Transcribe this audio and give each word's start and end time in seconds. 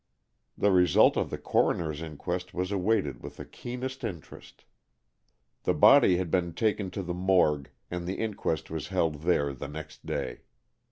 The 0.57 0.71
result 0.71 1.15
of 1.15 1.29
the 1.29 1.37
coroner's 1.37 2.01
inquest 2.01 2.55
was 2.55 2.71
awaited 2.71 3.21
with 3.21 3.37
the 3.37 3.45
keenest 3.45 4.03
interest. 4.03 4.65
The 5.61 5.75
body 5.75 6.17
had 6.17 6.31
been 6.31 6.55
taken 6.55 6.89
to 6.89 7.03
the 7.03 7.13
morgue, 7.13 7.69
and 7.91 8.07
the 8.07 8.15
inquest 8.15 8.71
was 8.71 8.87
held 8.87 9.21
there 9.21 9.53
the 9.53 9.67
next 9.67 10.07
day. 10.07 10.41